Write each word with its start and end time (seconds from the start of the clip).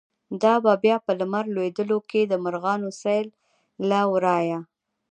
“دا 0.41 0.53
به 0.63 0.73
بیا 0.83 0.97
په 1.05 1.11
لمر 1.19 1.45
لویدو 1.55 1.97
کی، 2.09 2.21
د 2.27 2.33
مرغانو 2.43 2.89
سیل 3.01 3.27
له 3.89 3.99
ورایه 4.11 4.59